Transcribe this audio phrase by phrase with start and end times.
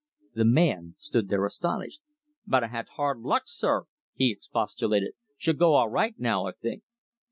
[0.33, 1.99] The man stood there astonished.
[2.47, 3.83] "But I had hard luck, sir,"
[4.15, 5.13] he expostulated.
[5.37, 6.81] "She'll go all right now, I think."